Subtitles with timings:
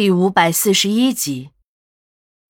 [0.00, 1.50] 第五百四十一集。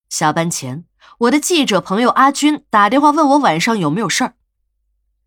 [0.07, 0.85] 下班前，
[1.17, 4.35] 我的记者朋友阿军打电话问我晚上有没有事儿，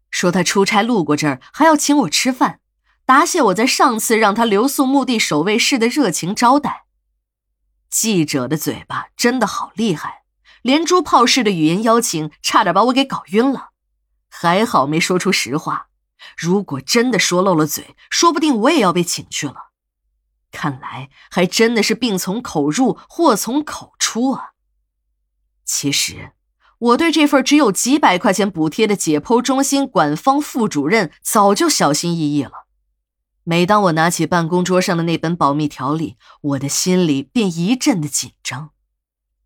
[0.09, 2.61] 说他出差路过这儿，还要请我吃饭，
[3.05, 6.87] 答谢我在上次让他留宿墓地守卫室的热情招待。
[7.91, 10.23] 记者的嘴巴真的好厉害，
[10.63, 13.73] 连珠炮式的语言邀请，差点把我给搞晕了。
[14.31, 15.89] 还好没说出实话，
[16.39, 19.64] 如果真的说漏了嘴，说不定我也要被请去了。
[20.55, 24.53] 看来还真的是病从口入，祸从口出啊！
[25.65, 26.33] 其实
[26.79, 32.67] 我对这份只有几百块钱补贴的解剖中心管方副主任早就小心翼翼了。
[33.43, 38.71] 每当我拿起办公桌上的那本保密条例，我的心里便一阵的紧张。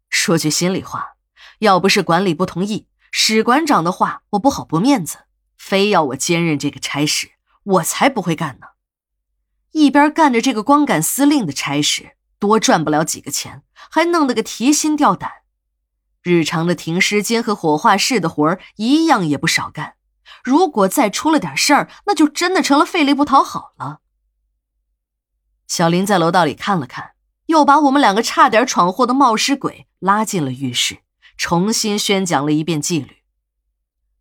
[0.09, 1.17] 说句心里话，
[1.61, 5.19] 要不是管理不同意，史馆长的话我不好驳面子，
[5.57, 7.31] 非要我兼任这个差事，
[7.65, 8.69] 我才不会干呢。
[9.79, 15.31] 一边干着这个光杆司令的差事，多赚不了几个钱，还弄得个提心吊胆。
[16.23, 19.95] 日常的停尸间和火化室的活儿一样也不少干。
[20.43, 24.01] 如果再出了点事儿，那就真的成了费力不讨好了。
[25.69, 27.13] 小林在楼道里看了看，
[27.47, 30.99] 又把我们两个差点闯祸的冒失鬼拉进了浴室，
[31.37, 33.19] 重新宣讲了一遍纪律。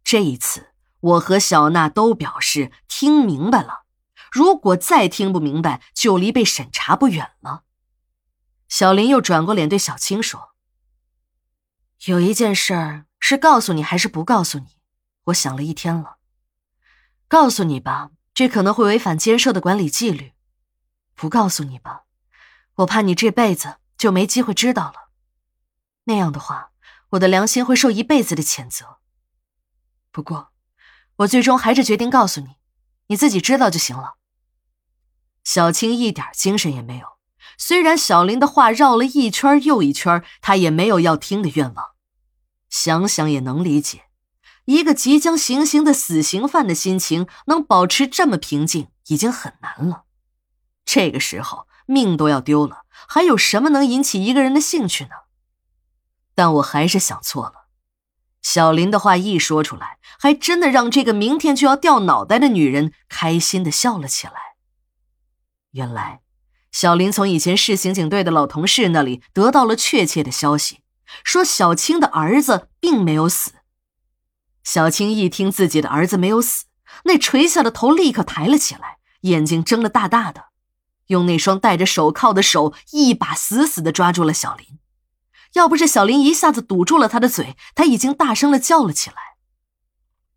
[0.04, 0.68] 这一次，
[1.00, 3.87] 我和小娜都表示听明白了。
[4.38, 7.64] 如果再听不明白，就离被审查不远了。
[8.70, 10.52] 小林又转过脸对小青说
[12.06, 14.78] ：“有一件事儿是告诉你还是不告诉你？
[15.24, 16.18] 我想了一天了。
[17.28, 20.36] 告诉你吧，这可能会违反监舍的管理纪律；
[21.16, 22.04] 不告诉你吧，
[22.76, 25.10] 我怕你这辈子就没机会知道了。
[26.04, 26.70] 那样的话，
[27.10, 29.00] 我的良心会受一辈子的谴责。
[30.12, 30.52] 不过，
[31.16, 32.58] 我最终还是决定告诉你，
[33.08, 34.18] 你自己知道就行了。”
[35.48, 37.08] 小青一点精神也没有，
[37.58, 41.86] 虽然小林的话绕了一圈又一圈，他也没有要听的愿望。
[42.70, 44.08] 想想也能理解，
[44.66, 50.04] 一个即将行刑的死刑犯的心情能保持这么平静已经很难了。
[50.84, 55.12] 这个时候命都要丢了，还有什么能引起一个人的兴趣呢？
[56.36, 57.70] 但我还是想错了。
[58.42, 64.47] 小林的话一说出来，还真的让这个明天就要掉脑袋的女人开心的笑了起来。
[65.78, 66.22] 原来，
[66.72, 70.80] 小林从以前市刑警队的老同事那里得到了确切的消息，
[71.24, 73.52] 说小青的儿子并没有死。
[74.64, 76.66] 小青一听自己的儿子没有死，
[77.04, 80.46] 那垂下的头立刻抬了起来，眼睛睁得大大的，
[81.08, 84.80] 用那双戴着手铐的手一把死死的抓住了小林。
[85.54, 89.16] 要不是小林一下子堵住了他的嘴，他已经大声的叫了起来。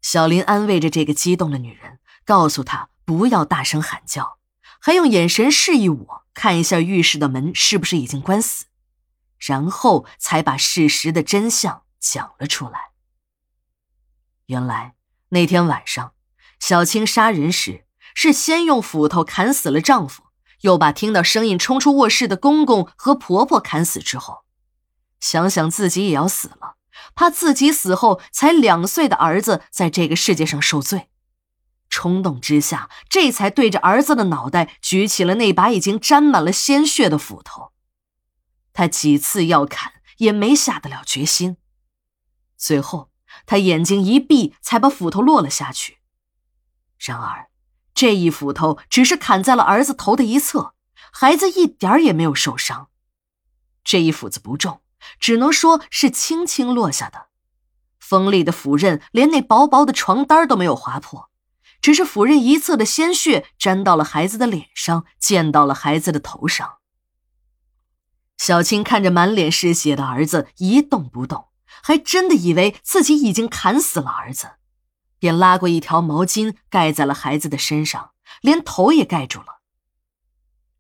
[0.03, 4.40] 小林安慰着这个激动的女人，告诉她不要大声喊叫。
[4.81, 8.65] 还用眼神示意我看一下浴室的门是不是已经关死，
[9.39, 12.91] 然后才把事实的真相讲了出来。
[14.47, 14.95] 原来
[15.29, 16.15] 那天晚上，
[16.59, 20.25] 小青杀人时是先用斧头砍死了丈夫，
[20.63, 24.45] 又把听到声音冲出卧室的公公和婆婆砍死之后，
[25.21, 26.77] 想想自己也要死了，
[27.15, 31.10] 怕自己死后才两岁的儿子在这个世界上受罪。
[32.01, 37.73] 冲动之下，这才对着儿子的脑袋举起了那把已经沾满了鲜血的斧头。
[38.73, 41.59] 他几次要砍，也没下得了决心。
[42.57, 43.11] 最后，
[43.45, 45.99] 他眼睛一闭，才把斧头落了下去。
[46.99, 47.51] 然而，
[47.93, 50.75] 这一斧头只是砍在了儿子头的一侧，
[51.13, 52.89] 孩子一点也没有受伤。
[53.85, 54.81] 这一斧子不重，
[55.19, 57.27] 只能说是轻轻落下的。
[57.99, 61.30] 锋利的斧刃连那薄薄的床单都没有划破。
[61.81, 66.79] 只是斧刃一侧的鲜血沾到了孩子的脸上，溅到了孩子的头上。
[68.37, 71.49] 小青看着满脸是血的儿子一动不动，
[71.83, 74.53] 还真的以为自己已经砍死了儿子，
[75.19, 79.61] 便拉过一条毛巾盖在了孩子的身上，连头也盖住了。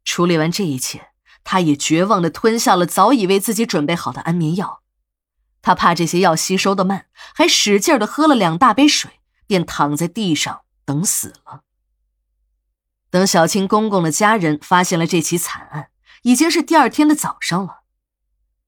[0.05, 1.09] 处理完这一切，
[1.45, 4.83] 他也绝望地吞下了早已为自己准备好的安眠药。
[5.61, 10.63] 他怕这些药吸收的慢，还使劲地喝了两大杯水，便躺在地上。
[10.85, 11.63] 等死了。
[13.11, 15.91] 等小青公公的家人发现了这起惨案，
[16.23, 17.81] 已经是第二天的早上了。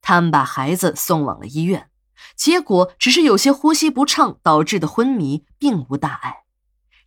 [0.01, 1.89] 他们把孩子送往了医院，
[2.35, 6.43] 结果只是有些呼吸不畅导致的昏迷，并无大碍。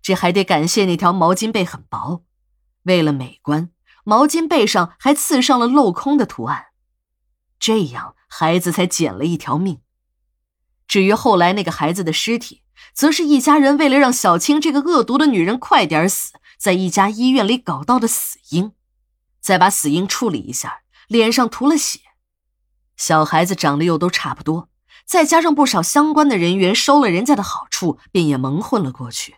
[0.01, 2.25] 这还得感谢那条毛巾被很薄，
[2.85, 3.71] 为了美观，
[4.05, 6.67] 毛巾背上还刺上了镂空的图案，
[7.59, 9.83] 这样孩子才捡了一条命。
[10.87, 12.63] 至于后来那个孩子的尸体，
[12.93, 18.73] 则是一家人为了让小青这个恶毒的女人快点死，在一家医院里搞到的死婴，
[19.41, 22.01] 再把死婴处理一下，脸上涂了血。
[22.97, 24.69] 小孩子长得又都差不多，
[25.05, 29.37] 再加上不少相关的人员收了人家的好处，便也蒙混了过去。